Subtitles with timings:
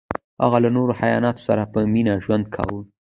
[0.43, 2.81] هغه له نورو حیواناتو سره په مینه ژوند کاوه.